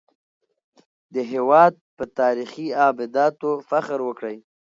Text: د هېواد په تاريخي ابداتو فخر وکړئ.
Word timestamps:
د 1.13 1.15
هېواد 1.31 1.73
په 1.97 2.03
تاريخي 2.19 2.67
ابداتو 2.87 3.49
فخر 3.69 3.99
وکړئ. 4.07 4.37